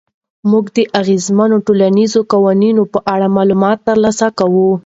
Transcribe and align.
موږ 0.51 0.65
د 0.75 0.79
اغېزمنو 0.99 1.57
ټولنیزو 1.67 2.19
قوتونو 2.31 2.83
په 2.93 2.99
اړه 3.13 3.27
معلومات 3.37 3.77
ترلاسه 3.87 4.27
کوو. 4.39 4.67